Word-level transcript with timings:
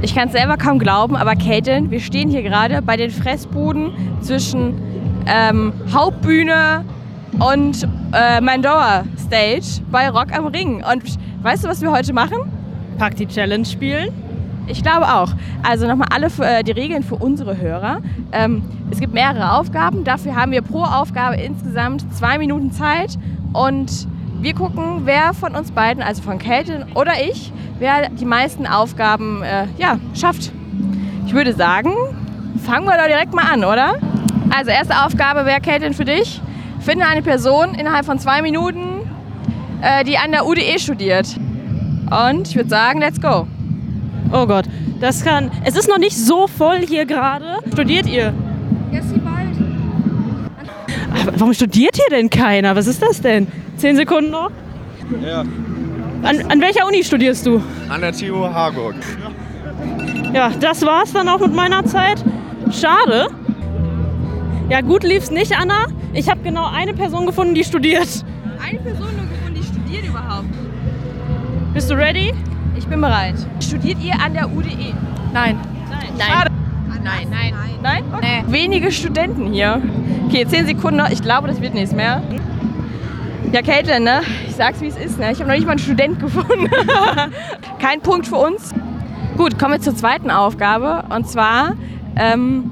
Ich 0.00 0.14
kann 0.14 0.28
es 0.28 0.32
selber 0.32 0.56
kaum 0.56 0.78
glauben, 0.78 1.16
aber 1.16 1.34
Caitlin, 1.34 1.90
wir 1.90 1.98
stehen 1.98 2.30
hier 2.30 2.42
gerade 2.42 2.82
bei 2.82 2.96
den 2.96 3.10
Fressbuden 3.10 3.90
zwischen 4.20 4.80
ähm, 5.26 5.72
Hauptbühne 5.92 6.84
und 7.40 7.86
äh, 8.12 8.40
Mandora 8.40 9.02
Stage 9.18 9.82
bei 9.90 10.08
Rock 10.08 10.32
am 10.36 10.46
Ring. 10.46 10.84
Und 10.84 11.02
weißt 11.42 11.64
du, 11.64 11.68
was 11.68 11.82
wir 11.82 11.90
heute 11.90 12.12
machen? 12.12 12.38
Pack 12.96 13.16
die 13.16 13.26
Challenge 13.26 13.64
spielen. 13.64 14.10
Ich 14.68 14.82
glaube 14.82 15.12
auch. 15.12 15.32
Also 15.64 15.88
nochmal 15.88 16.08
alle 16.14 16.30
für, 16.30 16.46
äh, 16.46 16.62
die 16.62 16.72
Regeln 16.72 17.02
für 17.02 17.16
unsere 17.16 17.56
Hörer. 17.56 18.00
Ähm, 18.30 18.62
es 18.92 19.00
gibt 19.00 19.14
mehrere 19.14 19.52
Aufgaben. 19.52 20.04
Dafür 20.04 20.36
haben 20.36 20.52
wir 20.52 20.62
pro 20.62 20.82
Aufgabe 20.82 21.36
insgesamt 21.36 22.04
zwei 22.14 22.38
Minuten 22.38 22.70
Zeit. 22.70 23.18
Und 23.52 24.06
wir 24.40 24.54
gucken, 24.54 25.02
wer 25.04 25.34
von 25.34 25.54
uns 25.54 25.72
beiden, 25.72 26.02
also 26.02 26.22
von 26.22 26.38
Caitlin 26.38 26.84
oder 26.94 27.12
ich, 27.20 27.52
wer 27.78 28.08
die 28.10 28.24
meisten 28.24 28.66
Aufgaben 28.66 29.42
äh, 29.42 29.66
ja, 29.78 29.98
schafft. 30.14 30.52
Ich 31.26 31.34
würde 31.34 31.52
sagen, 31.52 31.92
fangen 32.64 32.86
wir 32.86 32.96
doch 32.96 33.06
direkt 33.06 33.34
mal 33.34 33.52
an, 33.52 33.64
oder? 33.64 33.94
Also 34.50 34.70
erste 34.70 35.04
Aufgabe 35.04 35.44
wäre, 35.44 35.60
Caitlin, 35.60 35.92
für 35.92 36.04
dich. 36.04 36.40
Finde 36.80 37.06
eine 37.06 37.22
Person 37.22 37.74
innerhalb 37.74 38.06
von 38.06 38.18
zwei 38.18 38.40
Minuten, 38.40 39.00
äh, 39.82 40.04
die 40.04 40.16
an 40.16 40.30
der 40.30 40.46
UDE 40.46 40.78
studiert. 40.78 41.36
Und 42.26 42.48
ich 42.48 42.56
würde 42.56 42.70
sagen, 42.70 43.00
let's 43.00 43.20
go. 43.20 43.46
Oh 44.32 44.46
Gott, 44.46 44.66
das 45.00 45.24
kann. 45.24 45.50
Es 45.64 45.76
ist 45.76 45.88
noch 45.88 45.98
nicht 45.98 46.16
so 46.16 46.46
voll 46.46 46.78
hier 46.86 47.04
gerade. 47.06 47.58
Studiert 47.72 48.06
ihr? 48.06 48.32
Ja, 48.92 49.02
sie 49.02 49.18
bald. 49.18 49.56
Warum 51.36 51.52
studiert 51.52 51.96
hier 51.96 52.16
denn 52.16 52.30
keiner? 52.30 52.76
Was 52.76 52.86
ist 52.86 53.02
das 53.02 53.20
denn? 53.20 53.48
Zehn 53.78 53.96
Sekunden 53.96 54.30
noch? 54.30 54.50
Ja, 55.24 55.40
An, 55.40 56.50
an 56.50 56.60
welcher 56.60 56.86
Uni 56.86 57.02
studierst 57.02 57.46
du? 57.46 57.62
an 57.88 58.00
der 58.00 58.12
TU 58.12 58.44
Harburg. 58.44 58.96
Ja, 60.34 60.50
das 60.60 60.84
war's 60.84 61.12
dann 61.12 61.28
auch 61.28 61.40
mit 61.40 61.54
meiner 61.54 61.84
Zeit. 61.84 62.22
Schade. 62.70 63.28
Ja, 64.68 64.80
gut 64.82 65.02
lief's 65.04 65.30
nicht, 65.30 65.56
Anna. 65.58 65.86
Ich 66.12 66.28
habe 66.28 66.40
genau 66.42 66.66
eine 66.66 66.92
Person 66.92 67.24
gefunden, 67.24 67.54
die 67.54 67.64
studiert. 67.64 68.08
Eine 68.62 68.78
Person 68.80 69.06
nur 69.16 69.26
gefunden, 69.26 69.54
die 69.54 69.62
studiert 69.62 70.04
überhaupt. 70.06 70.48
Bist 71.72 71.90
du 71.90 71.94
ready? 71.94 72.34
Ich 72.76 72.86
bin 72.86 73.00
bereit. 73.00 73.36
Studiert 73.60 73.98
ihr 74.02 74.14
an 74.22 74.34
der 74.34 74.50
UDE? 74.50 74.92
Nein. 75.32 75.58
Nein. 75.88 76.28
Schade. 76.28 76.50
Nein, 77.02 77.28
nein. 77.30 77.54
Nein? 77.82 78.04
Okay. 78.14 78.42
Wenige 78.48 78.90
Studenten 78.92 79.52
hier. 79.52 79.80
Okay, 80.26 80.44
10 80.46 80.66
Sekunden 80.66 80.96
noch. 80.98 81.08
Ich 81.10 81.22
glaube, 81.22 81.48
das 81.48 81.60
wird 81.62 81.72
nichts 81.74 81.94
mehr. 81.94 82.22
Ja, 83.52 83.62
Caitlin, 83.62 84.04
ne? 84.04 84.20
Ich 84.46 84.56
sag's, 84.56 84.80
wie 84.80 84.88
es 84.88 84.96
ist. 84.96 85.18
Ne? 85.18 85.32
Ich 85.32 85.38
habe 85.38 85.48
noch 85.48 85.56
nicht 85.56 85.64
mal 85.64 85.72
einen 85.72 85.78
Student 85.78 86.20
gefunden. 86.20 86.68
Kein 87.78 88.00
Punkt 88.00 88.26
für 88.26 88.36
uns. 88.36 88.74
Gut, 89.38 89.58
kommen 89.58 89.74
wir 89.74 89.80
zur 89.80 89.96
zweiten 89.96 90.30
Aufgabe. 90.30 91.04
Und 91.08 91.28
zwar, 91.28 91.74
ähm, 92.16 92.70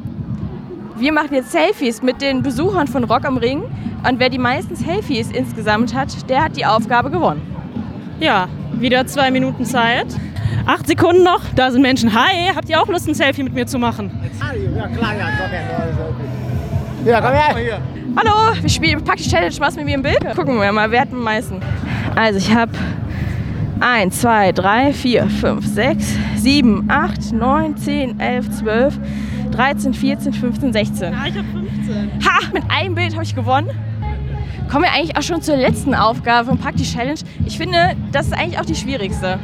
wir 0.96 1.12
machen 1.12 1.32
jetzt 1.32 1.52
Selfies 1.52 2.02
mit 2.02 2.20
den 2.20 2.42
Besuchern 2.42 2.88
von 2.88 3.04
Rock 3.04 3.24
am 3.24 3.38
Ring. 3.38 3.62
Und 4.06 4.20
wer 4.20 4.28
die 4.28 4.38
meisten 4.38 4.76
Selfies 4.76 5.30
insgesamt 5.30 5.94
hat, 5.94 6.28
der 6.28 6.44
hat 6.44 6.56
die 6.56 6.66
Aufgabe 6.66 7.10
gewonnen. 7.10 7.40
Ja, 8.20 8.48
wieder 8.72 9.06
zwei 9.06 9.30
Minuten 9.30 9.64
Zeit. 9.64 10.06
Acht 10.66 10.86
Sekunden 10.86 11.22
noch. 11.22 11.40
Da 11.54 11.70
sind 11.70 11.80
Menschen. 11.82 12.12
Hi, 12.12 12.50
habt 12.54 12.68
ihr 12.68 12.80
auch 12.80 12.88
Lust, 12.88 13.08
ein 13.08 13.14
Selfie 13.14 13.42
mit 13.42 13.54
mir 13.54 13.66
zu 13.66 13.78
machen? 13.78 14.10
Ja, 14.76 14.88
klar, 14.88 15.14
ja, 15.16 15.28
komm 15.38 15.50
her. 15.50 15.62
Ja, 17.04 17.20
komm 17.20 17.32
her. 17.32 17.80
Hallo, 18.14 18.54
wir 18.60 18.68
spielen 18.68 19.02
Pack 19.02 19.16
die 19.16 19.28
Challenge, 19.28 19.54
machst 19.58 19.76
mit 19.76 19.84
mir 19.86 19.94
ein 19.94 20.02
Bild? 20.02 20.20
Gucken 20.36 20.60
wir 20.60 20.70
mal, 20.70 20.90
wer 20.90 21.00
hat 21.02 21.12
am 21.12 21.22
meisten. 21.22 21.60
Also 22.14 22.38
ich 22.38 22.54
habe 22.54 22.72
1, 23.80 24.20
2, 24.20 24.52
3, 24.52 24.92
4, 24.92 25.28
5, 25.28 25.66
6, 25.66 26.18
7, 26.36 26.84
8, 26.88 27.32
9, 27.32 27.76
10, 27.76 28.20
11, 28.20 28.50
12, 28.50 28.98
13, 29.50 29.94
14, 29.94 30.32
15, 30.32 30.72
16. 30.72 31.12
Ja, 31.12 31.26
ich 31.26 31.36
hab 31.36 31.46
15. 31.46 32.10
Ha, 32.24 32.52
mit 32.52 32.62
einem 32.68 32.94
Bild 32.94 33.12
habe 33.14 33.24
ich 33.24 33.34
gewonnen. 33.34 33.70
Kommen 34.70 34.84
wir 34.84 34.92
eigentlich 34.92 35.16
auch 35.16 35.22
schon 35.22 35.42
zur 35.42 35.56
letzten 35.56 35.94
Aufgabe 35.94 36.48
von 36.48 36.58
Pack 36.58 36.76
die 36.76 36.84
Challenge. 36.84 37.20
Ich 37.44 37.56
finde, 37.56 37.96
das 38.12 38.26
ist 38.26 38.32
eigentlich 38.32 38.58
auch 38.58 38.64
die 38.64 38.74
schwierigste. 38.74 39.38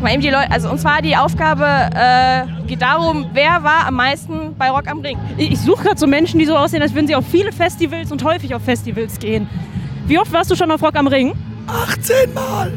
Mal 0.00 0.12
eben 0.14 0.22
die 0.22 0.30
Leute, 0.30 0.50
also 0.50 0.70
und 0.70 0.78
zwar 0.78 1.02
die 1.02 1.14
Aufgabe 1.14 1.64
äh, 1.64 2.66
geht 2.66 2.80
darum, 2.80 3.26
wer 3.34 3.62
war 3.62 3.86
am 3.86 3.94
meisten 3.94 4.54
bei 4.56 4.70
Rock 4.70 4.88
am 4.88 5.00
Ring. 5.00 5.18
Ich, 5.36 5.52
ich 5.52 5.60
suche 5.60 5.84
gerade 5.84 5.98
so 5.98 6.06
Menschen, 6.06 6.38
die 6.38 6.46
so 6.46 6.56
aussehen, 6.56 6.80
als 6.80 6.94
würden 6.94 7.06
sie 7.06 7.14
auf 7.14 7.26
viele 7.26 7.52
Festivals 7.52 8.10
und 8.10 8.24
häufig 8.24 8.54
auf 8.54 8.62
Festivals 8.62 9.18
gehen. 9.18 9.46
Wie 10.06 10.18
oft 10.18 10.32
warst 10.32 10.50
du 10.50 10.56
schon 10.56 10.70
auf 10.70 10.82
Rock 10.82 10.96
am 10.96 11.06
Ring? 11.06 11.34
18 11.66 12.32
Mal! 12.32 12.72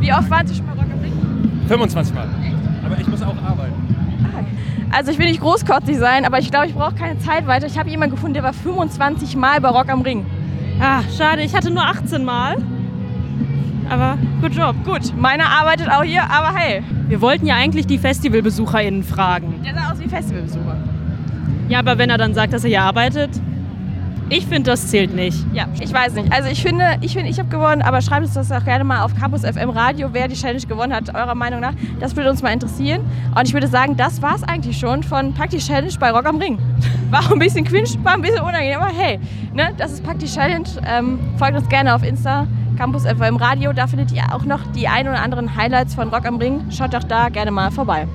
Wie 0.00 0.12
oft 0.12 0.28
waren 0.28 0.46
Sie 0.46 0.54
schon 0.56 0.66
bei 0.66 0.72
Rock 0.72 0.90
am 0.92 1.00
Ring? 1.00 1.12
25 1.68 2.14
Mal. 2.14 2.28
Aber 2.84 3.00
ich 3.00 3.06
muss 3.06 3.22
auch 3.22 3.36
arbeiten. 3.42 3.74
Also 4.90 5.12
ich 5.12 5.18
will 5.18 5.26
nicht 5.26 5.40
großkotzig 5.40 5.96
sein, 5.96 6.24
aber 6.24 6.38
ich 6.38 6.50
glaube, 6.50 6.66
ich 6.66 6.74
brauche 6.74 6.94
keine 6.94 7.18
Zeit 7.18 7.46
weiter. 7.46 7.66
Ich 7.66 7.78
habe 7.78 7.88
jemanden 7.88 8.14
gefunden, 8.14 8.34
der 8.34 8.42
war 8.42 8.52
25 8.52 9.36
Mal 9.36 9.60
bei 9.60 9.68
Rock 9.68 9.88
am 9.88 10.02
Ring. 10.02 10.26
Ah, 10.80 11.02
schade, 11.16 11.42
ich 11.42 11.54
hatte 11.54 11.70
nur 11.70 11.84
18 11.84 12.24
Mal. 12.24 12.56
Aber 13.88 14.18
good 14.40 14.52
job. 14.52 14.74
Gut, 14.84 15.16
meiner 15.16 15.46
arbeitet 15.48 15.88
auch 15.90 16.02
hier, 16.02 16.22
aber 16.30 16.56
hey, 16.56 16.82
Wir 17.08 17.20
wollten 17.20 17.46
ja 17.46 17.54
eigentlich 17.54 17.86
die 17.86 17.98
FestivalbesucherInnen 17.98 19.02
fragen. 19.04 19.62
der 19.64 19.74
sah 19.74 19.92
aus 19.92 20.00
wie 20.00 20.08
Festivalbesucher. 20.08 20.76
Ja, 21.68 21.78
aber 21.80 21.98
wenn 21.98 22.10
er 22.10 22.18
dann 22.18 22.34
sagt, 22.34 22.52
dass 22.52 22.64
er 22.64 22.68
hier 22.70 22.82
arbeitet, 22.82 23.30
ich 24.28 24.44
finde, 24.44 24.70
das 24.72 24.88
zählt 24.88 25.14
nicht. 25.14 25.38
Ja, 25.52 25.66
ich 25.80 25.92
weiß 25.92 26.14
nicht. 26.14 26.32
Also 26.32 26.48
ich 26.48 26.60
finde, 26.60 26.96
ich 27.00 27.12
finde, 27.12 27.30
ich 27.30 27.38
habe 27.38 27.48
gewonnen, 27.48 27.80
aber 27.82 28.00
schreibt 28.02 28.24
uns 28.24 28.34
das 28.34 28.50
auch 28.50 28.64
gerne 28.64 28.82
mal 28.82 29.02
auf 29.02 29.14
Campus 29.14 29.42
FM 29.42 29.70
Radio, 29.70 30.08
wer 30.10 30.26
die 30.26 30.34
Challenge 30.34 30.66
gewonnen 30.66 30.92
hat, 30.92 31.14
eurer 31.14 31.36
Meinung 31.36 31.60
nach. 31.60 31.74
Das 32.00 32.16
würde 32.16 32.30
uns 32.30 32.42
mal 32.42 32.52
interessieren. 32.52 33.02
Und 33.36 33.46
ich 33.46 33.54
würde 33.54 33.68
sagen, 33.68 33.96
das 33.96 34.20
war 34.22 34.34
es 34.34 34.42
eigentlich 34.42 34.78
schon 34.78 35.04
von 35.04 35.32
Pack 35.32 35.50
die 35.50 35.58
Challenge 35.58 35.92
bei 36.00 36.10
Rock 36.10 36.26
am 36.26 36.38
Ring. 36.38 36.58
War 37.10 37.20
auch 37.20 37.30
ein 37.30 37.38
bisschen 37.38 37.64
cringe, 37.64 37.88
war 38.02 38.14
ein 38.14 38.20
bisschen 38.20 38.40
unangenehm, 38.40 38.80
aber 38.80 38.90
hey, 38.92 39.20
ne, 39.54 39.68
das 39.78 39.92
ist 39.92 40.02
Pack 40.02 40.18
die 40.18 40.26
Challenge. 40.26 40.66
Ähm, 40.84 41.20
folgt 41.38 41.56
uns 41.56 41.68
gerne 41.68 41.94
auf 41.94 42.02
Insta, 42.02 42.48
Campus 42.76 43.04
FM 43.04 43.36
Radio. 43.36 43.72
Da 43.72 43.86
findet 43.86 44.12
ihr 44.12 44.22
auch 44.32 44.44
noch 44.44 44.60
die 44.72 44.86
ein 44.86 45.08
oder 45.08 45.20
anderen 45.20 45.56
Highlights 45.56 45.94
von 45.94 46.08
Rock 46.08 46.26
am 46.26 46.36
Ring. 46.36 46.70
Schaut 46.70 46.94
doch 46.94 47.04
da 47.04 47.28
gerne 47.28 47.50
mal 47.50 47.70
vorbei. 47.70 48.06